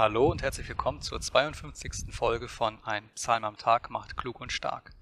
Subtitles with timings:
[0.00, 2.06] Hallo und herzlich willkommen zur 52.
[2.08, 4.92] Folge von Ein Psalm am Tag macht klug und stark.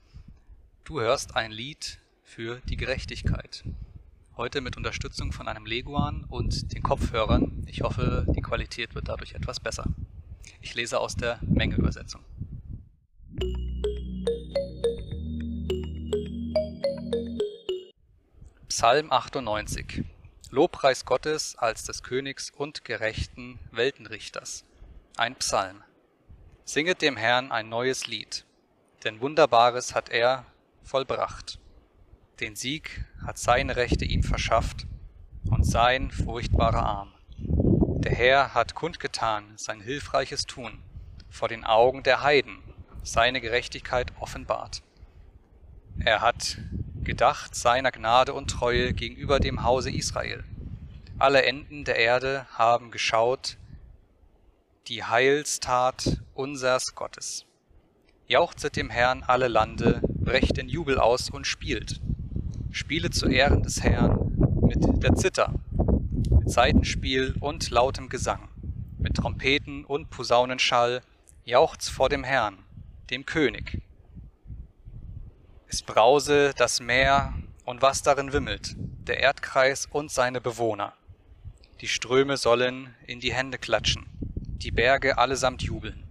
[0.82, 3.62] Du hörst ein Lied für die Gerechtigkeit.
[4.36, 7.64] Heute mit Unterstützung von einem Leguan und den Kopfhörern.
[7.68, 9.84] Ich hoffe, die Qualität wird dadurch etwas besser.
[10.60, 12.24] Ich lese aus der Mengeübersetzung.
[18.66, 20.02] Psalm 98
[20.50, 24.64] Lobpreis Gottes als des Königs und gerechten Weltenrichters.
[25.18, 25.82] Ein Psalm.
[26.64, 28.46] Singet dem Herrn ein neues Lied,
[29.02, 30.44] denn Wunderbares hat er
[30.84, 31.58] vollbracht.
[32.38, 34.86] Den Sieg hat seine Rechte ihm verschafft
[35.50, 37.14] und sein furchtbarer Arm.
[37.36, 40.84] Der Herr hat kundgetan sein hilfreiches Tun
[41.28, 42.62] vor den Augen der Heiden,
[43.02, 44.84] seine Gerechtigkeit offenbart.
[45.98, 46.58] Er hat
[47.02, 50.44] gedacht seiner Gnade und Treue gegenüber dem Hause Israel.
[51.18, 53.58] Alle Enden der Erde haben geschaut,
[54.88, 57.44] die Heilstat unsers Gottes.
[58.26, 62.00] Jauchzet dem Herrn alle Lande, brecht in Jubel aus und spielt.
[62.70, 65.52] Spiele zu Ehren des Herrn mit der Zither,
[66.30, 68.48] mit Saitenspiel und lautem Gesang,
[68.98, 71.02] mit Trompeten und Posaunenschall,
[71.44, 72.64] jauchzt vor dem Herrn,
[73.10, 73.82] dem König.
[75.66, 77.34] Es brause das Meer
[77.66, 80.94] und was darin wimmelt, der Erdkreis und seine Bewohner.
[81.82, 84.06] Die Ströme sollen in die Hände klatschen,
[84.62, 86.04] die Berge allesamt jubeln.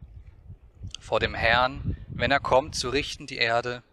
[0.99, 3.83] Vor dem Herrn, wenn er kommt, zu richten die Erde,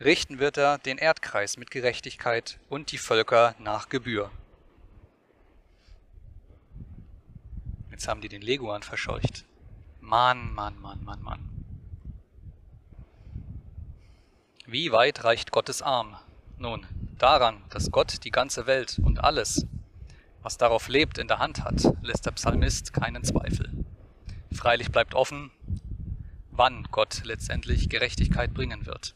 [0.00, 4.30] richten wird er den Erdkreis mit Gerechtigkeit und die Völker nach Gebühr.
[7.90, 9.44] Jetzt haben die den Leguan verscheucht.
[10.00, 11.48] Mann, Mann, Mann, Mann, Mann.
[14.66, 16.16] Wie weit reicht Gottes Arm?
[16.58, 16.86] Nun,
[17.18, 19.66] daran, dass Gott die ganze Welt und alles,
[20.42, 23.70] was darauf lebt, in der Hand hat, lässt der Psalmist keinen Zweifel.
[24.54, 25.50] Freilich bleibt offen,
[26.50, 29.14] wann Gott letztendlich Gerechtigkeit bringen wird.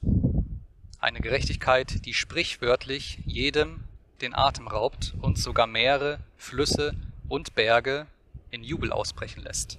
[1.01, 3.85] Eine Gerechtigkeit, die sprichwörtlich jedem
[4.21, 6.97] den Atem raubt und sogar Meere, Flüsse
[7.29, 8.07] und Berge
[8.51, 9.79] in Jubel ausbrechen lässt.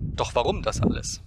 [0.00, 1.20] Doch warum das alles?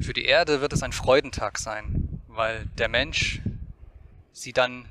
[0.00, 3.42] Für die Erde wird es ein Freudentag sein, weil der Mensch
[4.32, 4.86] sie dann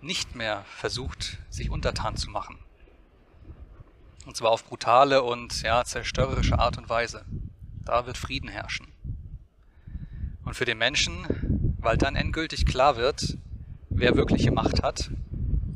[0.00, 2.58] nicht mehr versucht, sich untertan zu machen.
[4.26, 7.24] Und zwar auf brutale und ja, zerstörerische Art und Weise.
[7.84, 8.86] Da wird Frieden herrschen.
[10.44, 13.36] Und für den Menschen, weil dann endgültig klar wird,
[13.90, 15.10] wer wirkliche Macht hat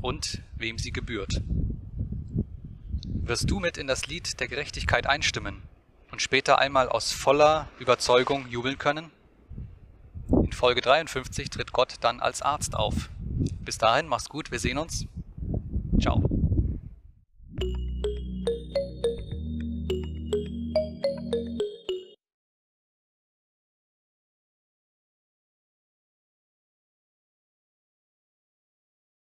[0.01, 1.43] und wem sie gebührt.
[3.05, 5.63] Wirst du mit in das Lied der Gerechtigkeit einstimmen
[6.11, 9.11] und später einmal aus voller Überzeugung jubeln können?
[10.31, 13.11] In Folge 53 tritt Gott dann als Arzt auf.
[13.61, 15.07] Bis dahin, mach's gut, wir sehen uns.
[16.01, 16.28] Ciao.